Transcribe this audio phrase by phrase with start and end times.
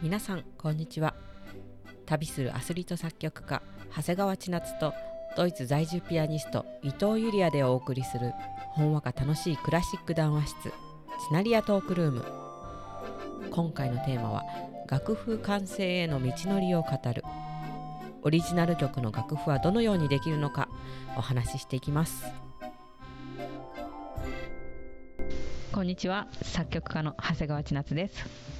[0.00, 1.12] 皆さんこんにちは。
[2.06, 3.60] 旅するアスリート作曲家
[3.96, 4.94] 長谷川千夏と
[5.36, 8.32] ドイツ在住ピアニスト伊藤ゆりやでお送りする
[8.74, 10.72] ほんわか楽しいクラシック談話室チ
[11.32, 12.24] ナリアトークルーム。
[13.50, 14.44] 今回のテーマは
[14.86, 17.24] 楽譜完成への道のりを語る。
[18.22, 20.68] オリジナル曲の楽譜はどのようにできるのか
[21.16, 22.24] お話ししていきます。
[25.72, 26.28] こんにちは。
[26.42, 28.57] 作曲家の長谷川千夏です。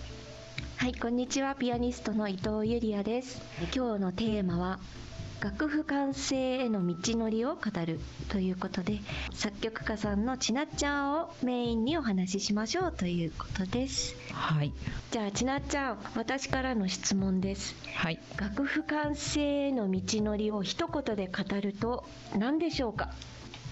[0.78, 1.56] はいこんにちは。
[1.56, 3.42] ピアニストの伊藤ゆりやです。
[3.74, 4.78] 今日のテーマは
[5.41, 9.01] 楽譜完成への道のりを語るということで
[9.34, 14.14] 作曲家さんのちなっちゃんをメインにお話ししましょうということです。
[14.32, 14.73] はい。
[15.10, 17.74] じゃあちなっちゃん私からの質問です。
[17.96, 18.20] はい。
[18.37, 22.04] 楽譜完成への道のりを一言で語ると
[22.38, 23.10] 何でしょうか？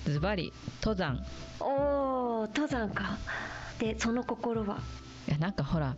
[0.06, 1.24] ズバリ登山。
[1.60, 3.16] おー登山か。
[3.78, 4.80] でその心は？
[5.28, 5.94] いやなんかほら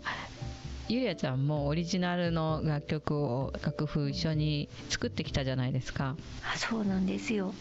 [0.88, 6.16] ゆりあちゃんもオリジナルの楽曲を楽譜一緒に作ってきたじゃないですか。
[6.42, 7.54] あそうなんですよ。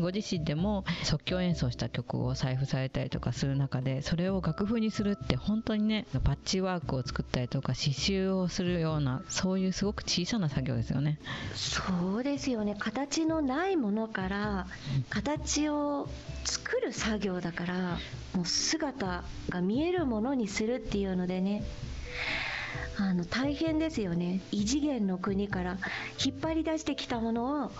[0.00, 11.18] ご自身でも即興演奏した曲を採譜されたりとかする中でそれを楽譜にするって本当にねパッチワークを作ったりとか刺繍をするようなそういうすごく小さな作業ですよね。
[11.54, 12.76] そうですよね。
[12.78, 14.66] 形のないものから
[15.08, 16.08] 形を
[16.44, 17.98] 作る作業だから
[18.34, 21.64] もう姿が見えるものにするっていうのでね
[22.98, 24.40] あの大変ですよね。
[24.50, 25.76] 異次元の国から
[26.24, 27.72] 引っ張り出してきたものを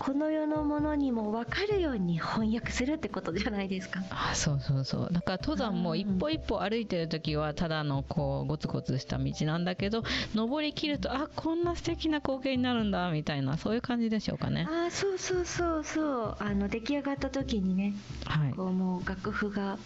[0.00, 4.00] この世のものにも分かるように翻訳するってことじゃないですか。
[4.08, 5.08] あそうそうそう。
[5.12, 10.02] だから登山も一歩一歩歩いてる時はただのこうゴツゴツした道なんだけど
[10.34, 14.66] 登りきるとあこんな素敵な光景になるんだみたいなそういう感じでしょうかね。
[14.70, 16.36] ああそうそうそうそう。
[16.38, 18.52] あの出来上がった時にねはい。
[18.52, 19.78] こうもう楽譜が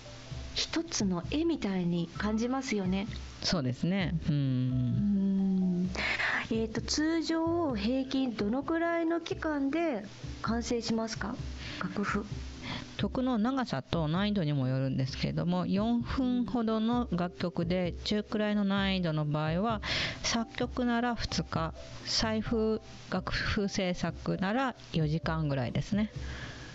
[0.54, 3.06] 一つの絵みたいに感じますよね。
[3.42, 4.14] そうですね。
[4.28, 5.82] ううん。
[5.84, 5.90] ん
[6.50, 10.04] えー、と通常平均どのくらいの期間で
[10.42, 11.34] 完成しますか？
[11.82, 12.24] 楽譜。
[12.96, 19.82] 曲の長さと難易度にもよるんですけれども4分ほどの楽曲で中くらいの難易度の場合は
[20.22, 21.74] 作曲なら2日
[22.06, 26.10] 財布楽譜制作なら4時間ぐらいですね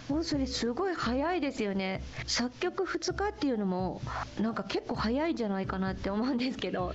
[0.09, 2.01] もうそれすごい早いですよね。
[2.25, 4.01] 作曲2日っていうのも
[4.41, 6.93] なんか結構早いんじゃないかなって思うんですけど。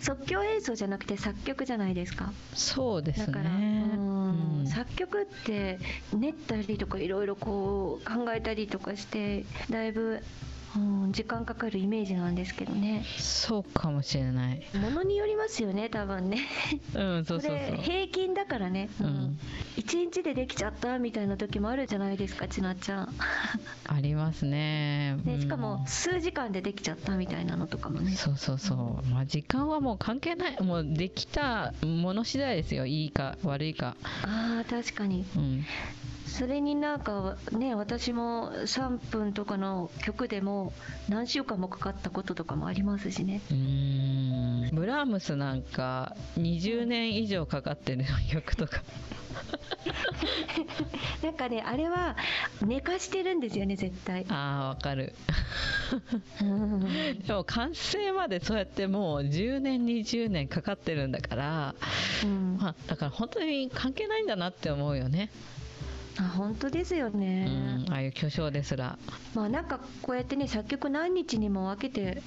[0.00, 2.32] 即興演奏じゃなくて作曲じゃないですか。
[2.52, 4.64] そうですだから、うん。
[4.66, 5.78] 作曲って
[6.12, 10.22] 練ったりとかいろいろこう考えたりとかしてだいぶ、
[10.76, 13.04] うん、時間かかるイメージなんですけどね。
[13.18, 14.62] そうかもしれない。
[14.74, 16.40] ものによりますよね多分ね。
[16.94, 17.76] うんそうそうそう。
[17.76, 19.10] 平均だからね、ううん。
[19.10, 19.38] ん、
[19.76, 23.14] 1日でできちゃったみたいな時もあるじゃないですかちなっちゃん、
[23.86, 25.16] ありますね。
[25.24, 28.12] ね、しかもうん数時間でできちゃったみたいなのとかもね。
[28.16, 30.60] そうそうそう、まあ、時間はもう関係ない。
[30.62, 32.86] もうできたもの次第ですよ。
[32.86, 33.96] いいか悪いか。
[34.22, 35.24] あー確かに。
[35.36, 35.64] うん
[36.36, 40.72] それになんかね私も3分とかの曲でも
[41.08, 43.40] 何週間もかかったこととかもありますしね。
[43.52, 44.74] うーん。
[44.74, 48.82] ブラームスなんか20年以上かかってる曲とか。
[51.22, 52.16] なんかねあれは
[52.60, 54.26] 寝かしてるんですよね絶対。
[54.28, 55.14] ああわかる。
[56.42, 56.80] うん。
[57.20, 61.74] でも完成までそうやってもう10年20年かかってるんだから、
[62.24, 62.58] うん。
[62.60, 65.30] まあ、だから本当に関係ないんだなって思うよね、
[66.18, 68.98] あ本当ですようね、ん、ああいう巨匠ですら。
[69.34, 72.22] まあなんかこうやってね作曲何日にも分けて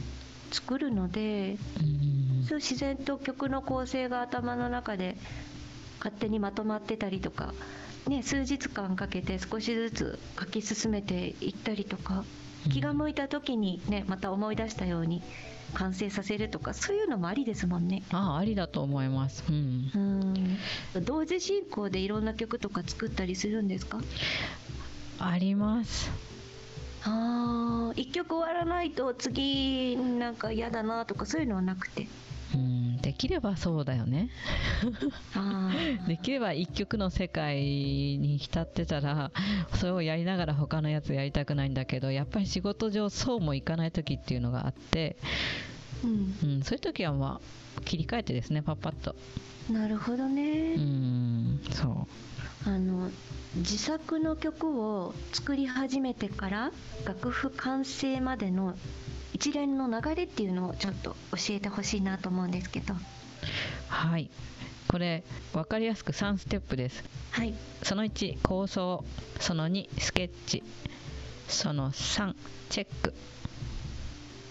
[0.52, 2.44] 作るのでうん。
[2.47, 5.18] そう自然と曲の構成が頭の中で
[6.00, 7.53] 勝手にまとまってたりとか、
[8.08, 12.24] ね、数日間かけて少しずつ書き進めていったりとか
[12.66, 12.72] うん。
[12.72, 15.22] 気が向いた時にねまた思い出したように
[15.73, 18.03] 完成させるとかそういうのもありですもんね。
[18.11, 19.91] ああありだと思います、うん、
[20.95, 21.03] うん。
[21.03, 24.00] 同時進行でいろんな曲とか作ったりするんですか？
[25.19, 26.09] あります。
[27.03, 32.08] あー一曲終わらないと次なんか嫌だなとかそういうのはなくて
[32.53, 34.29] うんできればそうだよね。
[36.08, 39.32] できれば一曲の世界に浸ってたら
[39.76, 45.17] それをやりながら他のやつやりたくないんだけどやっぱり仕事上そうもいかない時っていうのがあって、
[46.03, 46.35] うん。
[46.44, 47.40] うん、そういう時はま
[47.78, 49.16] あ切り替えてですねパッパッと。
[49.72, 52.08] なるほどね、うんそ
[52.66, 52.70] う。
[52.70, 53.11] あの
[53.55, 56.72] 自作の曲を作り始めてから
[57.05, 58.76] 楽譜完成までの
[59.37, 62.95] 一連の流れっていうのをちょっと教えてほしいなと思うんですけど。
[63.87, 64.31] はい。
[64.87, 65.23] これ
[65.53, 67.03] 分かりやすく3ステップです。
[67.29, 67.53] はい。
[67.84, 69.05] その1構想。
[69.39, 70.63] その2スケッチ。
[71.47, 72.34] その3
[72.69, 73.13] チェック。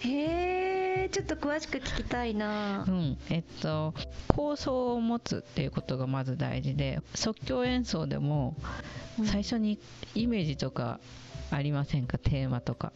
[0.07, 2.85] へー、ちょっと詳しく聞きたいな。
[2.87, 3.17] うん。
[3.29, 3.93] えっと
[4.29, 8.55] 構想を持つっていうことがまず大事で即興演奏でも
[9.25, 9.79] 最初に
[10.15, 11.01] イメージとか
[11.51, 12.93] ありませんか、テーマとか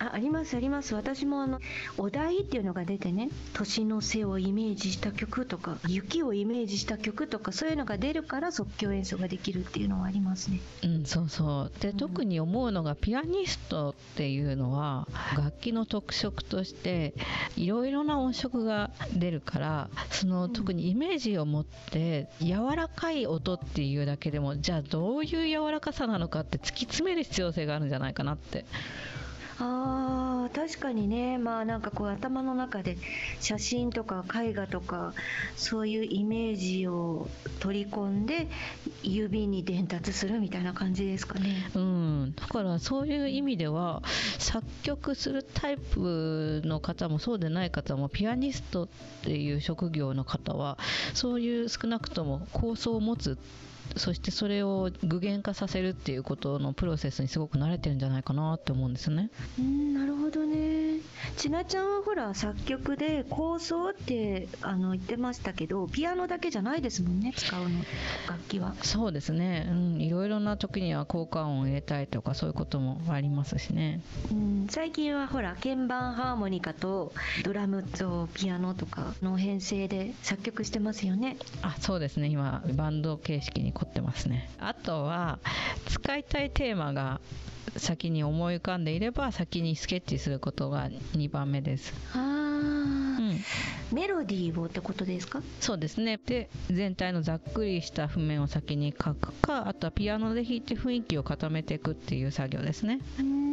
[0.00, 0.94] あありますあります。
[0.94, 1.60] 私もあの
[1.98, 10.60] お題っていうのが出てね年の瀬をイメージした曲とか雪をイメージした曲とかそういうのが出るから即興演奏ができるっていうのはありますね。
[10.84, 11.72] うんそうそう。
[11.80, 11.96] で、うん。
[11.98, 15.06] 特に思うのがピアニストっていうのは
[15.36, 17.12] 楽器の特色として
[17.56, 20.52] いろいろな音色が出るからそのん。
[20.52, 28.64] 特にイメージを持って柔らかい音っていうだけでもじゃあどういう柔らかさなのかって突き詰める必要性があるんじゃないかなって
[29.62, 31.38] あ確かにね。
[31.38, 32.96] まあなんかこう頭の中で
[33.40, 35.12] 写真とか絵画とか
[35.56, 37.28] そういうイメージを
[37.60, 38.48] 取り込んで
[39.02, 41.70] 指に伝達するみたいな感じですかね。
[41.74, 44.02] うん、だからそういう意味では
[44.38, 48.88] 作曲するタイプの方もそうでない方もピアニストっ
[49.22, 50.78] ていう職業の方は
[51.12, 53.38] そういう少なくとも構想を持つ
[53.96, 59.30] そしてそれを具現化させるっていうことのプロセスにすごく慣れてるんじゃないかなって思うんですね。
[59.58, 61.00] うんなるほどね。
[61.36, 67.70] ちなちゃんはほら作曲で構想ってあの言ってましたけどピアノだけじゃないですもんね使うの
[68.28, 68.74] 楽器は。
[68.82, 74.00] そうですね、うん、いろいろな時には効果音を入れたいとかそういうこともありますしね。
[74.30, 77.12] うん最近はほら鍵盤ハーモニカと
[77.44, 81.36] ドラムとピアノとかの編成で作曲してますよね。
[81.62, 82.28] あそうですね。
[82.28, 84.50] 今バンド形式に凝ってますね。
[84.60, 85.38] あとは
[85.86, 87.20] 使いたいテーマが
[87.76, 93.40] 先に思い浮かんでいれば先にスケッチすることが2番目です、あうーん、
[93.92, 95.40] メロディーをってことですか？
[95.60, 96.18] そうですね。
[96.26, 102.98] で全体のざっくりした譜面を先に書くかあとはピアノで弾いて雰囲気を固めていくっていう作業ですね。
[103.20, 103.49] うん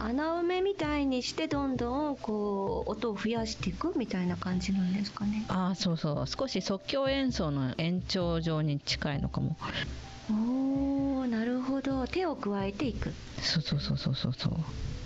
[0.00, 5.44] 穴埋めみたいにしてどんどんこう音を増やしていくみたいな感じなんですかね。
[5.48, 6.26] ああそうそう。
[6.26, 9.56] 少し即興演奏の延長上に近いのかも。
[10.30, 12.06] おーなるほど。
[12.06, 13.12] 手を加えていく。
[13.40, 14.52] そうそうそうそうそうそう。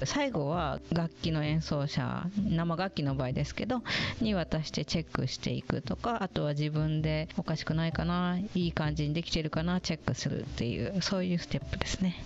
[0.06, 3.83] 最後は楽器の演奏者生楽器の場合ですけど
[4.21, 12.25] に渡してチェックしていくとかあとは自分でおかしくないかないい感じにできてるかなチェックするっていうそういうステップですね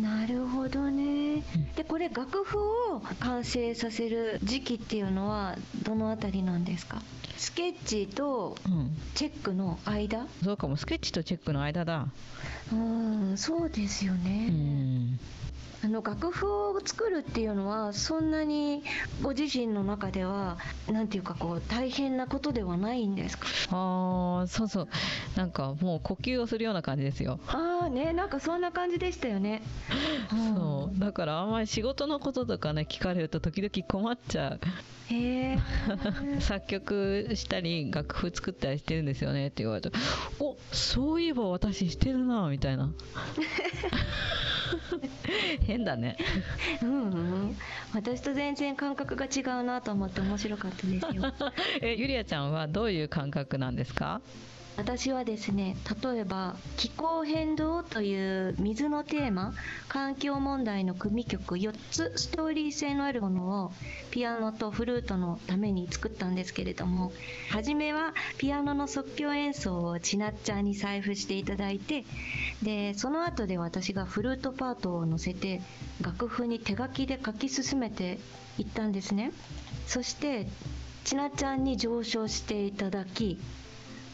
[0.00, 1.42] なるほどね、
[1.76, 2.58] でこれ楽譜
[2.94, 7.02] を完成させる時期っていうのはどのあたりなんですか？
[7.36, 8.96] スケッチとうん。
[9.14, 10.26] チェックの間？
[10.42, 10.76] そうかも。
[10.76, 12.06] スケッチとチェックの間だ。
[12.72, 15.18] うんそうですようね、ん
[15.84, 18.84] あの楽譜を作るっていうのはそんなに
[19.20, 20.56] ご自身の中では
[20.90, 23.48] なんていうかこう大変なことではないんですか？
[23.72, 24.88] ああそうそう。
[25.36, 27.40] なんかもう呼吸をするような感じですよ。
[27.48, 29.60] ああねなんかそんな感じでしたよね、
[30.32, 31.00] うんそう。
[31.00, 34.60] だからあんまり仕事のこととかね聞かれると時々困っちゃう。
[35.12, 35.16] へ
[35.54, 35.58] え
[36.40, 39.90] 作曲したり楽譜作ったりしてるんですよねって言われて
[40.38, 42.90] おそういえば私してるなみたいな。
[45.66, 46.16] 変だね。
[46.82, 47.16] うんう
[47.50, 47.56] ん。
[47.94, 51.32] 私と全然感覚が違うなと思って面白かったですよ。
[51.82, 54.20] えゆりあちゃんはどういう感覚なんですか？
[54.76, 59.52] 私はですね例えば気候変動という水のテーマ
[59.88, 63.72] 環境問題の組曲4つストーリー性のあるものを
[64.10, 67.12] ピアノとフルートのために作ったんですけれども
[67.50, 72.04] 初めはピアノの即興演奏をちなっちゃんに財布していただいて
[72.62, 75.60] でその後で私がフルートパートを乗せて
[76.00, 78.18] 楽譜に手書きで書き進めて
[78.58, 79.32] いったんですね。
[79.86, 80.46] そして
[81.04, 83.38] ちなっちゃんに上昇していただき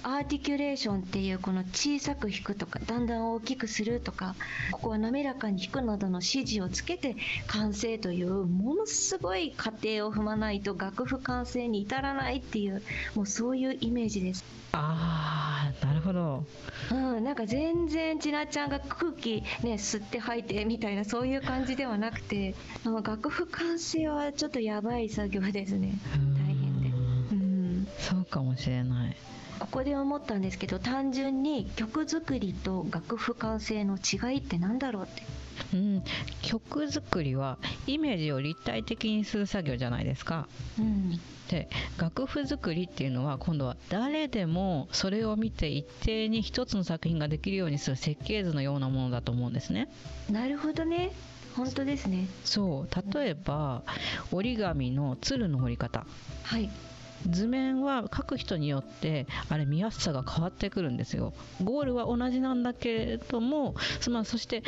[0.03, 4.37] アーティキュレーションっていうこの小さく弾くとかだんだん大きくするとか
[4.71, 12.83] ここは滑らかに弾くなどの指示をつけて完成というものすごい過程を踏まないと楽譜完成に至らないっていう
[13.15, 14.45] もうそういうイメージです。
[14.73, 16.45] あーなるほど。
[16.91, 25.93] うん、なんか全然ちなちゃんが空気ね吸って吐いてみたいなそういう感じではなくて楽譜完成はちょっとやばい作業ですね。
[26.13, 26.89] 大変で。
[26.89, 27.87] うん。
[27.99, 29.17] そうかもしれない
[29.59, 35.23] ここで思ったんですけど単純に曲作りと楽譜完成の違いって何だろうって。
[35.75, 36.03] うん、
[36.43, 40.47] 曲作りはイメージを立体的にする作業じゃないですか。
[40.79, 41.21] うん。
[41.49, 49.89] で楽譜作りっていうのは今度は誰でもそれを見て一定に一つの作品ができるようにする設計図のようなものだと思うんですね。
[50.31, 51.11] なるほどね。
[51.57, 52.29] 本当ですね。
[52.45, 53.13] そう。
[53.15, 53.83] 例えば
[54.31, 56.07] 折り紙の鶴の折り方。
[56.45, 56.71] はい
[57.29, 61.33] 図面は書く人によってあれ見やすさが変わってくるんですよ。
[61.63, 63.75] ゴールは同じなんだけれども
[64.11, 64.63] まあそして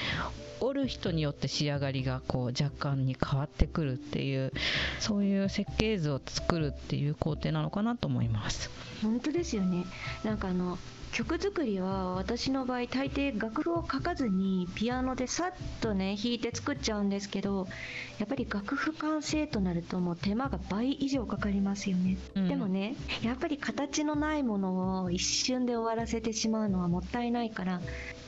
[0.60, 4.52] 折る人によって仕上がりがこう若干に変わってくるっていう
[4.98, 8.70] そういう設計図を作るっていう工程なのかなと思います。
[9.02, 9.84] 本当ですよね。
[10.24, 10.78] なんかあの
[11.12, 17.66] 曲作りは私の場合大抵楽譜を書かずにピアノでさっとね弾いて作っちゃうんですけど
[18.18, 27.80] やっぱり楽譜完成となるともう手間が倍以上かかりますよね、うん、でもねやっぱり形のないものを一瞬で終わらせてしまうのはもったいないから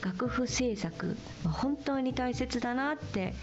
[0.03, 3.33] 楽譜制作本当に大切だなって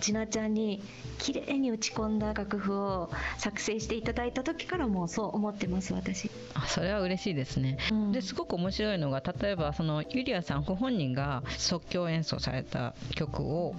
[0.00, 0.82] ちなちゃんに
[1.18, 6.30] 綺麗に打ち込んだ楽譜を作成していただいた時からもうそう思ってます私。
[6.54, 13.74] あそれは嬉しいですね、うん、ですごく面白いのが例えばそのユリアさんご本人が即興演奏された曲を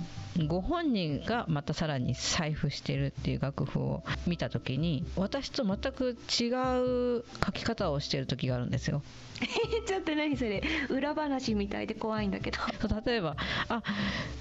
[0.47, 6.47] ご本人がまたさらに財布してるっていう楽譜を見た時に私と全く違
[7.19, 9.01] う書き方をしてる時があるんですよ。
[9.87, 10.61] ちょっと何それ？
[10.89, 12.59] 裏話みたいで怖いんだけど。
[13.05, 13.35] 例えば
[13.69, 13.81] あ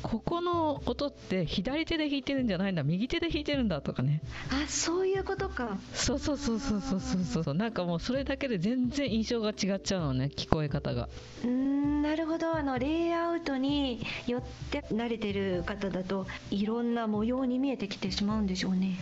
[0.02, 4.20] ここの音って左手で弾いてるんじゃないんだ右手で弾いてるんだとかね。
[4.50, 5.78] あそういうことか。
[5.94, 11.08] そうそうそうそうそうそうそうなんかもうそれだけで全然印象が違っちゃうのね聞こえ方が。
[11.44, 12.54] うんなるほど。
[12.54, 18.98] あのレイアウトによって慣れてる方だといろんな模様に見えてきてしまうんでしょうね。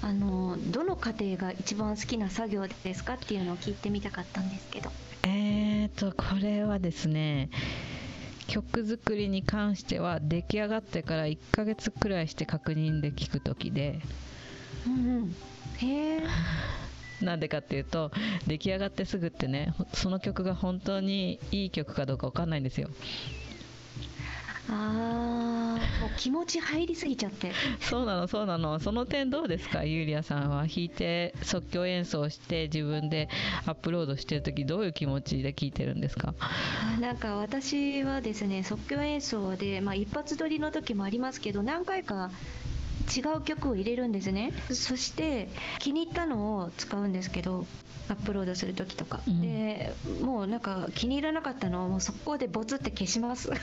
[0.00, 4.90] あのどの家庭が一番好きな作業ですかっていうのを聞いてみたかったんですけど。
[5.24, 7.50] えーとこれはですね
[8.46, 14.00] 曲作りに関しては出来上がってから1ヶ月くらいして確認で聞く時で。
[14.86, 15.36] うんうん。
[15.78, 16.22] へえ
[17.22, 18.12] なんでかっていうと
[18.46, 22.90] 出来上がってすぐってねその曲が本当にいい曲かどうか分かんないんですよ
[24.70, 27.52] あーもう気持ち入りすぎちゃって。
[27.80, 28.78] そうなのそうなの。
[28.80, 29.84] その点どうですか？
[29.84, 30.66] ユーリアさんは。
[30.66, 33.28] 弾いて即興演奏して自分で
[33.66, 36.34] アップロードしてる時どういう気持ちで聴いてるんですか？
[37.00, 42.30] なんか私はですね即興演奏で、まあ、一発撮りの時もありますけど何回か
[43.14, 44.52] 違う曲を入れるんですね。
[44.70, 45.48] そして
[45.78, 47.66] 気に入ったのを使うんですけど
[48.08, 53.50] アップロードする時とか、うん、でもうなんか気に入らなかったのをもう速攻でボツって消します。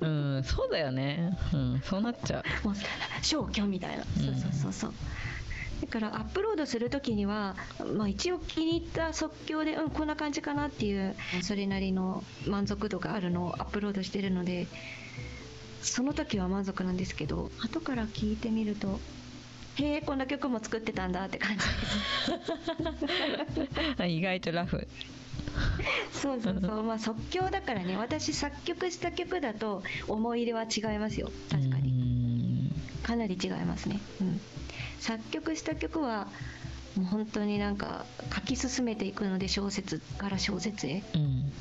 [0.00, 2.66] うんそうだよね、うん、そうなっちゃう。
[2.66, 2.76] もう
[3.22, 4.94] 消去みたいな、うん、そうそうそうそう。
[5.82, 7.54] だからアップロードする時には、
[7.96, 14.66] まあ、一応気に入った即興でうんこんな感じかなっていうそれなりの満足度があるのをアップロードしてるので
[15.90, 19.00] その時は満足なんですけど後から聞いてみると
[19.76, 21.64] へえこんな曲も作ってたんだって感じ。
[23.54, 23.66] で
[23.96, 24.88] す意外とラフ。
[26.12, 26.82] そうそうそう。
[26.82, 27.96] まあ即興だからね。
[27.96, 31.30] 私作曲した曲だと思い入れは違いますよ。
[31.48, 32.08] 確かに。
[33.08, 34.40] かなり違いますね、うん、
[35.00, 36.28] 作曲した曲は
[36.94, 38.04] もう本当になんか
[38.34, 41.52] 書き進めていくので小説から小説へ、うん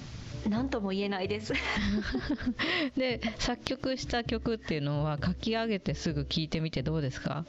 [0.50, 1.54] 何とも言えないです。
[2.98, 7.46] で作曲した曲っていうのは書き上げてすぐ聴いてみてどうですか？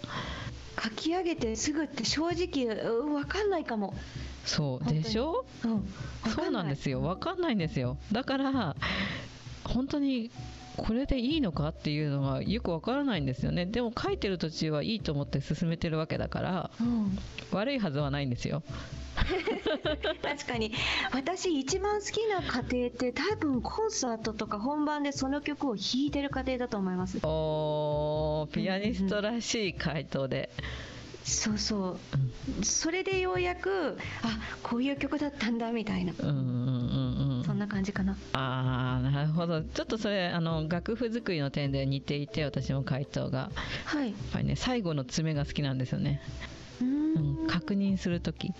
[0.82, 3.94] 書き上げてすぐって正直分かんないかも。
[4.44, 4.88] そう。
[4.88, 5.88] でしょ、うん、
[6.34, 7.00] そうなんですよ。
[7.00, 7.96] 分かんないんですよ。
[8.12, 8.76] だから
[9.64, 10.30] 本当に
[10.78, 13.66] これでいいのかっていうのはよくわからないんですよね。
[13.66, 17.18] でも書いてる途中はいいと思って進めてるわけだから、うん、
[17.50, 18.62] 悪いはずはないんですよ。
[20.22, 20.72] 確かに。
[21.12, 27.18] 私一番好きな家庭って多分コンサートとか本番でその曲を弾いてる家庭だと思います。
[27.24, 30.50] おピアニストらしい回答で、
[31.24, 31.98] そうそう、
[32.58, 37.27] うん、それでようやくあこういう曲だったんだみたいな、うんうんうんう
[37.58, 38.16] ん、な感じかな。
[38.32, 39.62] ああなるほど。
[39.62, 43.50] ちょっとそれあの楽譜作りの点で似ていて私も回答が。
[43.84, 44.08] はい。
[44.08, 46.22] やっぱりね最後の詰めが好きなんですよね。
[46.80, 48.52] うん、確認する時。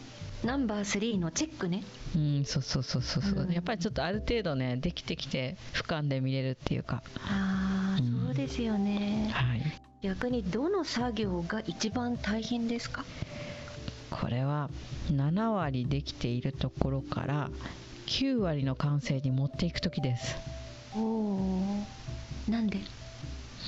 [0.45, 1.83] ナンバー3のチェックね。
[2.15, 7.03] うんそうそうそうそうそう、うん、やっぱりちょっとある程度ねできてきて俯瞰で見れるっていうか。
[7.25, 9.31] ああ、うん、そうですよね。
[9.33, 9.63] はい。
[10.01, 13.05] 逆にどの作業が一番大変ですか？
[14.11, 14.71] これは
[15.11, 17.51] 7割できているところから
[18.09, 20.35] 9割の完成に持っていく時です。
[20.97, 21.85] おお
[22.49, 22.79] なんで？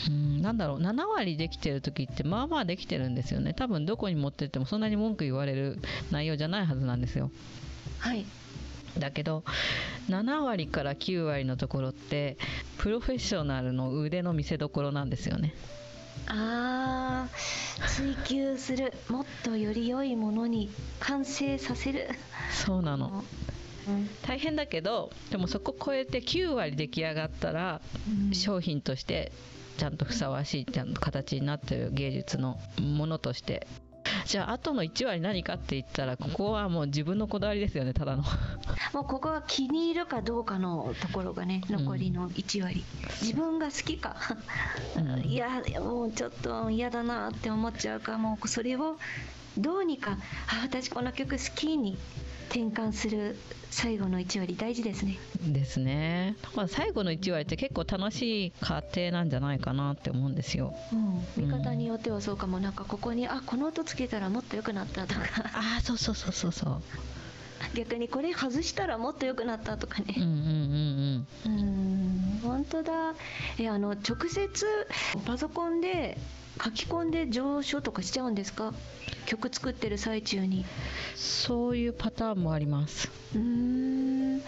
[0.08, 0.78] うんなんだろう。
[0.78, 3.52] 7割できてる時ってまあまあできてるんですよね。
[3.52, 5.78] 多分どこに持ってってもそんなに文句言われる
[6.10, 7.30] 内容じゃないはずなんですよ。
[7.98, 8.24] はい。
[8.98, 9.44] だけど
[10.08, 12.38] 7割から9割のところって
[12.78, 15.54] プロフェッショナルの腕の見せ所なんですよね。
[16.26, 17.60] あー。
[17.86, 18.92] 追求する。
[19.08, 22.08] もっとより良いものに完成させる。
[22.50, 23.22] そうなの
[24.22, 27.80] 大変だけどでもそこ超えて9割出来上がったら、
[28.32, 29.32] 商品として
[29.78, 33.66] ちゃんとふさわしいちゃんと形になってる芸術のものとして。
[34.24, 38.24] じゃああとの1割何かって言ったらここはもう自分のこだわりですよねただの。
[38.92, 42.84] もうここは気に入るかどうかのところがね残りの1割、
[43.20, 44.16] 自分が好きか、
[44.96, 45.20] うん。
[45.20, 48.38] いやもうちょっと嫌だなって思っちゃうかも。
[48.42, 48.98] うそれを
[49.58, 50.18] どうにか
[50.48, 51.98] あ私この曲好きに
[52.50, 53.36] 転換する
[53.70, 55.18] 最後の1割大事ですね。
[55.40, 56.34] ですね。
[56.42, 60.74] だから最後の1割って結構楽しい過程なんじゃないかなって思うんですよ。
[60.92, 62.58] うん、見方によってはそうかも。
[62.58, 65.20] なんかここにあこの音つけたらもっと良くなったとか。
[65.54, 66.82] ああそうそうそうそうそう。
[67.74, 70.14] 逆にこれ外したらもっと良くなったとかね。
[70.16, 71.52] うんうんうん。
[71.52, 72.40] うん。
[72.42, 73.14] 本当だ。
[73.58, 74.66] えあの直接
[75.24, 76.18] パソコンで
[76.62, 78.74] 書き込んで上書とかしちゃうんですか？
[79.26, 80.64] 曲作ってる最中に。
[81.14, 83.10] そういうパターンもあります。
[83.34, 83.40] うー
[84.38, 84.42] ん。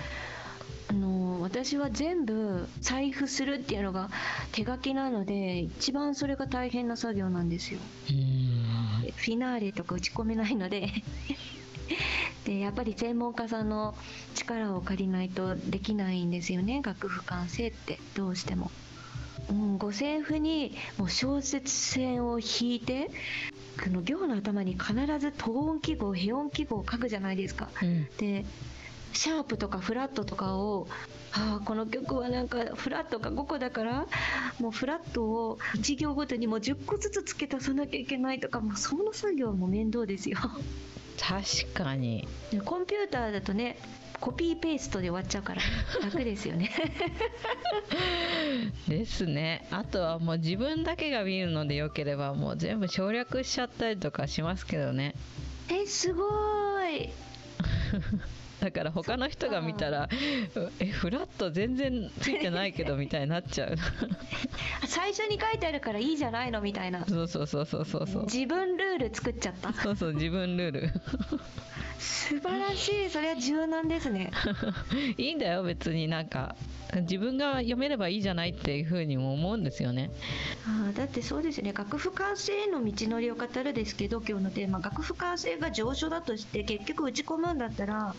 [0.89, 4.11] あの私は全部財布するっていうのが
[4.53, 7.81] 手書きなので一番それが大変な作業なんですよ。
[8.11, 10.89] うんフィナーレとか打ち込めないので。
[12.45, 13.95] でやっぱり専門家さんの
[14.35, 16.81] 力を借りないとできないんですよね。
[16.83, 18.01] 楽譜完成って。
[18.17, 18.71] どうしても。
[19.53, 23.11] うん、五線譜にもう小節線を引いて
[23.83, 27.69] この行の頭に必ず等音記号ヘ音記号を書くじゃないですか。
[27.83, 28.07] うん。
[28.17, 28.45] で
[29.13, 30.89] シャープとかフラットとかを
[31.33, 34.07] ああこの曲はなんかフラットが5個だから
[34.59, 40.39] もうフラットを1行ごとにもう10個ずつ付け足さなきゃいけないとかもうその作業も面倒ですよ。
[41.21, 42.27] 確かに。
[42.51, 43.77] でコンピューターだとね
[44.23, 45.63] コピーペーストで終わっちゃうから
[46.01, 46.71] 楽ですよね。
[48.87, 49.67] ですね。
[49.73, 55.17] あとはもう自分だけが見るのでよければもう全部省略しちゃったりとかしますけどね。
[55.69, 57.13] えすごーい。
[58.63, 60.09] だから他の人が見たら
[60.79, 63.77] えフラット全然ついてないけどみたいになっちゃう。
[64.87, 67.05] 最初に書いてあるからいいじゃないのみたいな。
[67.07, 68.23] そうそうそうそうそうそう。
[68.27, 69.73] 自分ルール作っちゃった。
[69.73, 70.93] そうそう自分ルール
[72.03, 73.11] 素晴らしい。
[73.11, 74.31] それは柔軟ですね。
[75.17, 76.09] いいんだよ別に。
[76.09, 76.57] なんか
[77.03, 80.11] 自分が読めればいいじゃないっていうふうにも思うんですよね。
[80.67, 81.73] あーだってそうですね。
[81.73, 88.15] 楽譜完成への道のりを語るですけど今日のテーマ楽譜完成が上書だとして結局打ち込むんだったら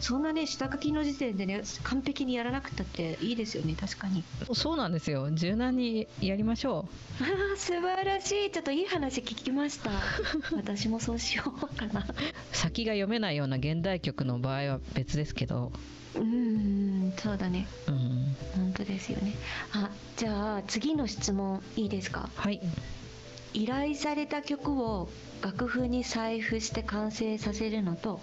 [0.00, 3.76] そんなね下書きの時点でね完璧にやらなくたっていいですよね。
[3.78, 4.24] 確かに。
[4.54, 5.30] そうなんですよ。
[5.30, 6.88] 柔軟にやりましょ
[7.20, 8.50] あー素晴らしい。
[8.50, 9.90] ちょっといい話聞きました。
[10.56, 12.00] 私もそうしようかな。
[12.00, 12.04] う
[12.52, 15.72] 先が読めないような現代曲の場合は別ですけど。
[16.14, 17.66] うーんそうだね。
[17.88, 18.36] うん。
[18.54, 19.34] 本当ですよね。
[19.72, 22.28] あじゃあ次の質問いいですか？
[22.36, 22.60] はい。
[23.52, 25.08] 依頼された曲を
[25.42, 28.20] 楽譜に採譜して完成させるのと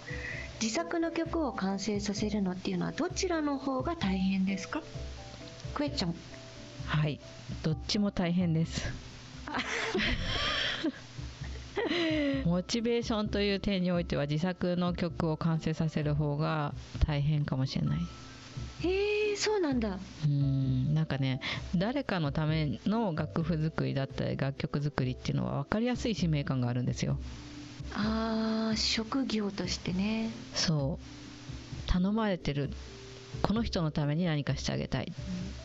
[0.62, 4.82] 自作の曲を完成させるのっていうのはどちらの方が大変ですか？
[5.74, 6.16] クエちゃん
[6.86, 7.20] はい。
[7.62, 8.88] どっちも大変です
[12.46, 16.74] モチベーションという点においては自作の曲を完成させる方が
[17.06, 18.00] 大変かもしれない。
[18.82, 19.98] へえそうなんだ。
[20.26, 21.42] うんなんかね
[21.76, 27.18] 誰かのための楽譜作りだったり楽曲作りっていうのは分かりやすい使命感があるんですよ。
[27.96, 30.32] あー職業としてね。
[30.54, 31.06] そう。
[31.88, 32.70] 頼まれてる
[33.42, 35.12] この人のために何かしてあげたい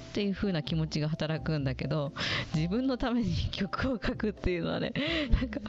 [0.09, 2.13] っていう風な気持ちが働くんだけど
[2.55, 4.93] 自分のために曲を書くっていうのはね
[5.31, 5.61] なんか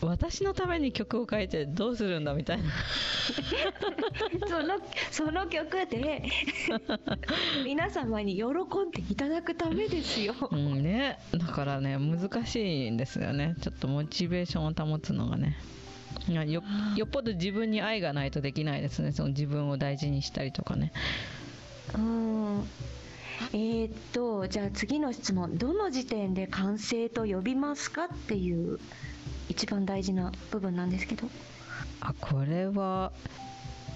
[0.00, 2.64] わ私のために曲を書いてどうするんだみたいな。
[4.48, 4.78] その
[5.10, 6.22] その曲で
[7.64, 10.34] 皆様に喜んでいただくためですよ。
[10.50, 11.18] うんね。
[11.32, 13.56] だからね難しいんですよね。
[13.60, 15.56] ちょっとモチベーションを保つのがね。
[16.28, 16.62] よよ
[17.04, 19.12] っぽど自分に愛がないとできないですね。
[19.12, 20.92] その自分を大事にしたりとかね。
[21.94, 22.68] うん
[23.52, 28.78] えー、っとじゃあ次の質問どの時点で完成と呼びますかっていう
[29.48, 31.28] 一番大事な部分なんですけど。
[32.00, 33.12] あこれは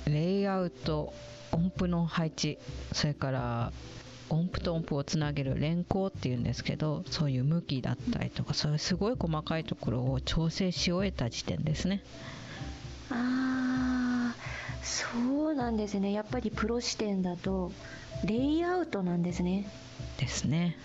[0.07, 1.13] レイアウト
[1.53, 2.59] 音符の配置
[2.93, 3.73] それから
[4.29, 12.03] 音符と音符をつなげる連行っていうんですけどそういう向きだったりとかそういうすごい細かいところを調整し終えた時点ですね。
[13.11, 13.52] あー
[14.83, 16.13] そうなんですね。
[16.13, 17.73] やっぱりプロ視点だと
[18.25, 19.71] レイアウトなんですね。
[20.19, 20.77] ですね。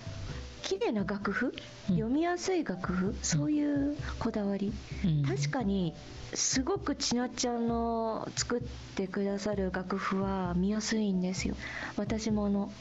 [0.63, 1.53] 綺麗な楽譜、
[1.89, 1.95] うん。
[1.95, 3.15] 読みやすい楽譜？
[3.21, 4.73] そういうこだわり、
[5.05, 5.23] うん。
[5.23, 5.93] 確かに
[6.33, 8.61] すごくちなっちゃんの作っ
[8.95, 11.55] てくださる楽譜は見やすいんですよ。
[11.95, 12.71] 私もあの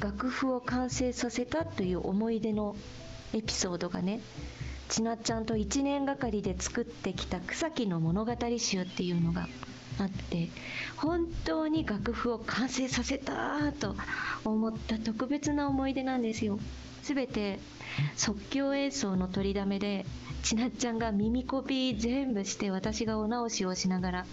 [0.00, 2.74] 楽譜を完成させたという思い出の
[3.32, 4.20] エピソードがね
[4.88, 9.48] ちなっちゃんと1年がかりで作ってきた草木の物語集っていうのが
[9.98, 10.48] あって
[10.96, 13.94] 本当に楽譜を完成させたと
[14.44, 16.58] 思った特別な思い出なんですよ。
[17.02, 17.58] 全て
[18.16, 20.06] 即興演奏の取りだめで
[20.42, 24.26] ちなっちゃんが耳コピー全部して私がお直しをしながら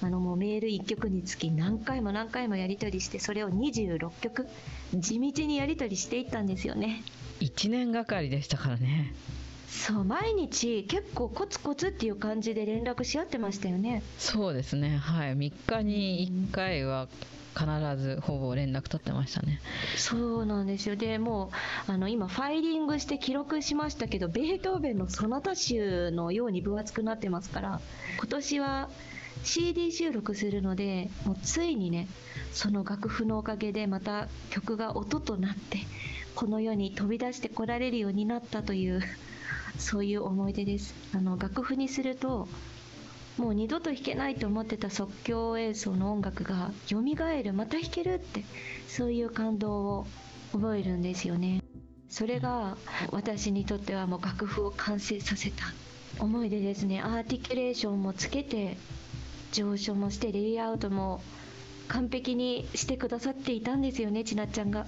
[0.00, 4.46] あのもうメール1曲につき何回も何回もやり取りしてそれを26曲
[4.94, 7.02] 地道にやり取りしていったんですよね。
[7.40, 9.12] 1年がかりでしたからね。
[9.68, 14.02] そう毎日結構コツコツっていう感じで連絡し合ってましたよね。
[14.18, 14.96] そうですね。
[14.96, 15.36] はい。
[15.36, 17.06] 3日に1回は
[17.54, 17.66] 必
[18.00, 19.60] ずほぼ連絡取ってましたね。
[19.96, 20.96] そうなんですよ。
[20.96, 21.50] でも
[21.88, 27.80] うあの今ファイリングして記録しましたけどベートーベンのソナタ集のように分厚くなってますから
[28.18, 28.88] 今年は
[29.42, 32.08] CD 収録するのでもうついにね
[32.52, 35.78] その楽譜のおかげでまた曲が音となって
[36.34, 39.02] この世に飛び出してこられるようになったという
[39.78, 40.94] そういう思い出です。
[41.14, 42.48] あの楽譜にすると
[43.38, 48.42] もう二度と弾けないと思ってた即興演奏の音楽が蘇るまた弾けるって
[48.88, 50.06] そういう感動を
[50.52, 51.62] 覚えるんですよね。
[52.08, 52.76] それが
[53.10, 55.64] 私にとってはもう楽譜を完成させた
[56.18, 57.00] 思い出ですね。
[57.00, 58.76] アーティキュレーションもつけて
[59.52, 61.20] 上昇もしてレイアウトも
[61.86, 64.86] 完璧にしてくださっていたんですよねちなっちゃんが。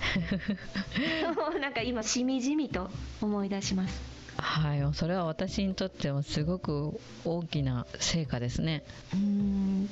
[1.60, 4.16] なんか今しみじみと思い出します。
[4.38, 8.84] はいそれは私にとってもすごく大きな成果ですね。
[9.14, 9.88] うん。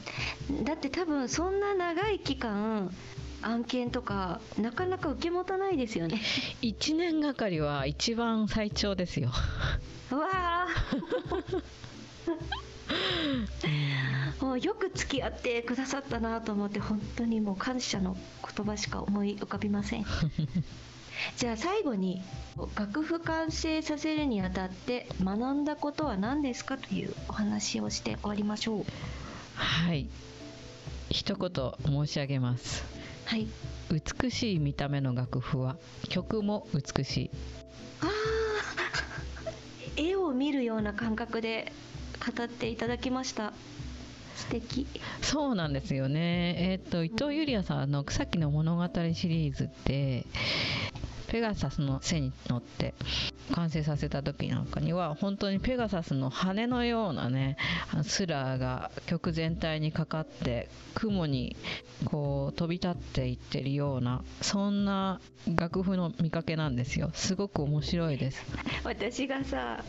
[0.64, 2.94] だって多分そんな長い期間
[3.42, 6.20] 案件とかなかなか受け持たないですよね。
[6.62, 9.30] 1年がかりは一番最長ですよ。
[10.10, 10.66] うわあ
[14.40, 18.16] もうよく付き合ってくださったなと思って本当にもう感謝の
[18.57, 20.04] 言葉しか思い浮かびません。
[21.37, 22.22] じゃあ最後に
[22.76, 28.85] 楽譜完成させるにあたって学んだことは何ですかというお話をして終わりましょう。
[29.54, 30.07] はい。
[31.11, 32.85] 一言申し上げます。
[33.24, 33.46] はい。
[33.90, 35.76] 美しい見た目の楽譜は
[36.09, 37.30] 曲も美しい。
[38.00, 38.09] あ
[39.96, 41.72] 絵を見るような感覚で
[42.18, 43.53] 語っていただきました。
[44.37, 44.87] 素敵。
[45.22, 46.57] そうなんですよね。
[46.59, 50.27] えっ、と伊藤ゆりやさんの草木の物語シリーズって
[51.35, 52.94] ペガサスの背に乗って
[53.57, 57.57] 完成させた時なんかには本当にペガサスの羽のようなね
[58.05, 61.57] スラーが曲全体にかかって雲に
[62.05, 65.20] こう飛び立っていってるようなそんな
[65.57, 67.11] 楽譜の見かけなんですよ。
[67.12, 68.40] すごく面白いです。
[68.85, 69.83] 私がさ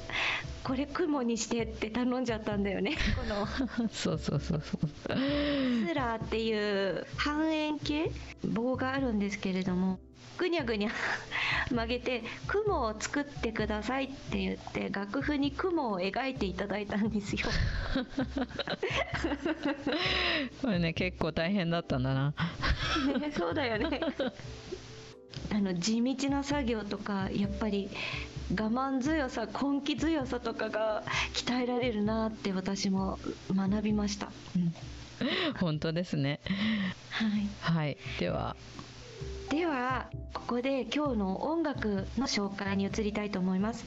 [0.64, 3.88] これ雲にしてって頼んじゃったんだよねこの。
[3.94, 4.90] そうそうそうそう。
[5.88, 8.10] スラーっていう半円形
[8.44, 10.00] 棒があるんですけれども
[10.38, 10.92] ぐにゃぐにゃ
[11.70, 17.48] 曲げて雲を作ってくださいって言って楽譜に雲を描いていただいたんですよ。
[20.62, 22.34] これね結構大変だったんだな。
[23.20, 24.02] ねそうだよね。
[25.52, 27.90] あの地道な作業とかやっぱり
[28.52, 33.20] 我慢強さ根気強さとかが鍛えられるなって私も
[33.54, 34.74] 学びました、うん、
[35.60, 36.40] 本当ですね。
[37.10, 38.56] はい、はい、では
[39.50, 43.86] ではここで今日の音楽の紹介に移りたいと思います。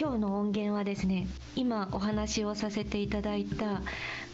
[0.00, 3.82] 今日の音源はですね今お話をさせていただいた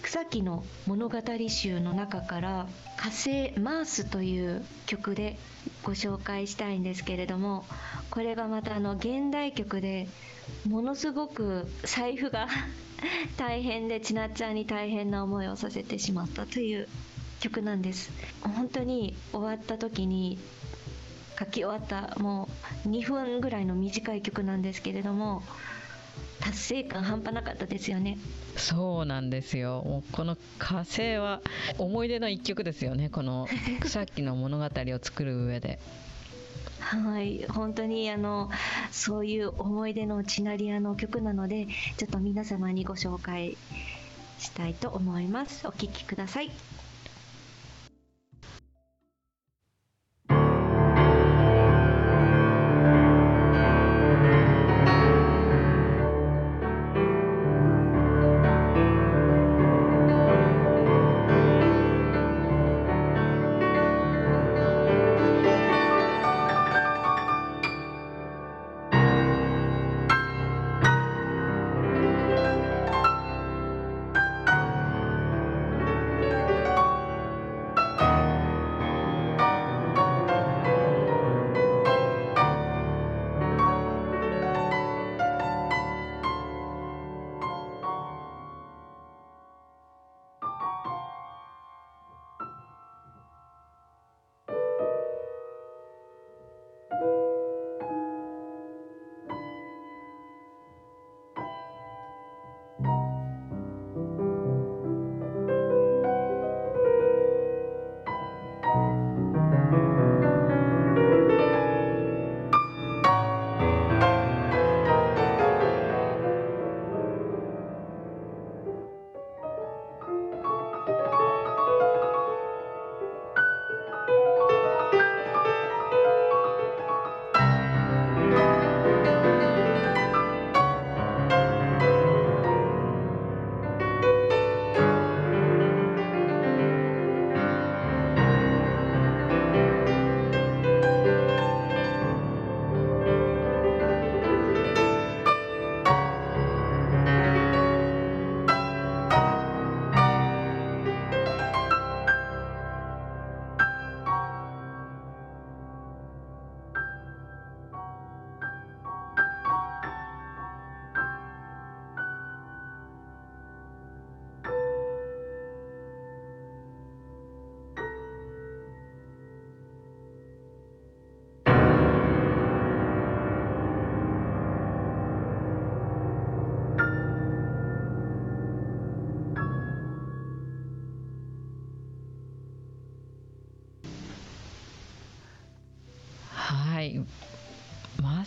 [0.03, 2.67] 草木の物語集の中から
[2.99, 5.39] 「火星マース」という曲で
[5.83, 7.65] ご紹介したいんですけれども
[8.11, 10.07] これがまたあの現代曲で
[10.69, 12.47] ものすごく財布が
[13.39, 16.89] 大変でちなっちゃんに大変な思いをさせてしまったという
[17.45, 18.11] 曲なんです。
[18.41, 20.39] 本当に終わった時に
[21.39, 22.49] 書き終わったも
[22.87, 25.43] う2分ぐらいの短い曲なんですけれども
[26.41, 28.17] 達成感半端なかったですよね。
[28.57, 29.83] そうなんですよ。
[29.85, 31.43] もうこの火星は
[31.77, 33.11] 思い出の一曲ですよね。
[33.11, 33.47] この
[33.81, 35.79] 草木の物語を作る上で。
[36.79, 37.45] はい。
[37.49, 38.51] 本当にあの
[38.91, 41.67] そういう思い出のチナリアの曲なので
[41.99, 43.59] ちょっと皆様にご紹介
[44.39, 45.67] したいと思います。
[45.67, 46.51] お聴きください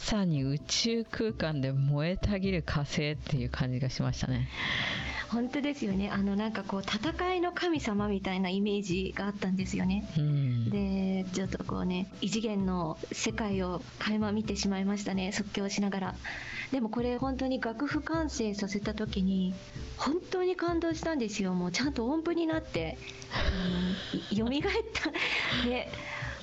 [0.08, 4.48] さに宇宙空間で燃えたぎる火星っていう感じがしましたね。
[5.28, 6.10] 本当ですよね。
[6.10, 10.10] あのなんかこう戦いの神様みたいなイメージがあったんですよね。
[10.18, 10.70] うん。
[10.70, 15.34] でちょっとこうね異次元の世界を垣間見てしまいましたね。
[15.34, 16.16] 即興しながら。
[16.72, 19.54] でもこれ本当に楽譜完成させた時に
[19.98, 21.54] 本当に感動したんですよ。
[21.54, 22.98] もうちゃんと音符になって
[24.32, 25.12] よみがえった。
[25.70, 25.92] ね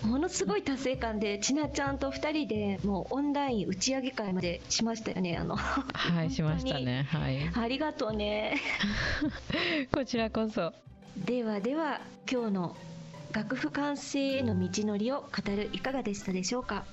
[0.05, 5.57] ものすごい達成感でちなちゃんと2人でもうオンライン打ち上げ会までしましたよねあの。
[5.57, 7.07] はいしましたね。
[7.11, 7.38] はい。
[7.55, 8.61] ありがとうね。
[9.93, 10.73] こちらこそ。
[11.17, 12.77] ではでは今日の
[13.33, 16.85] 楽譜完成への道のりを語るいかがでしたでしょうか。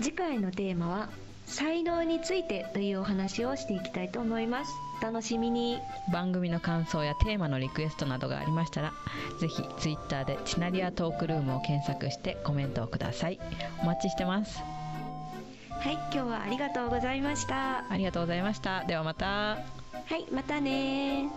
[0.00, 1.08] 次回のテーマは
[1.46, 4.72] 才能についてというお話をしていきたいと思います。
[4.80, 5.82] お楽しみに。
[6.10, 8.94] 番組の感想やテーマのリクエストなどがありましたら
[9.38, 13.38] ぜひツイッターでチナリアトークルームを検索してコメントをください。
[13.82, 14.62] お待ちしてます。
[15.70, 17.84] はい今日はありがとうございました。
[17.90, 18.84] ありがとうございました。
[18.84, 19.26] ではまた。
[19.26, 19.58] は
[20.16, 21.28] いまたね